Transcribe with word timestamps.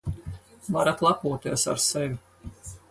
Varat 0.77 1.03
lepoties 1.07 1.67
ar 1.73 1.79
sevi. 1.89 2.17